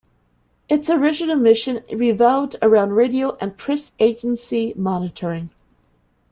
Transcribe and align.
Its 0.67 0.89
original 0.89 1.35
mission 1.35 1.83
revolved 1.93 2.55
around 2.63 2.93
radio 2.93 3.37
and 3.39 3.55
press 3.55 3.91
agency 3.99 4.73
monitoring. 4.75 5.51